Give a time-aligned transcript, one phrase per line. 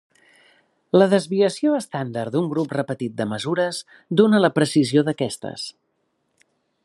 [0.99, 3.83] La desviació estàndard d'un grup repetit de mesures
[4.23, 5.69] dóna la precisió d'aquestes.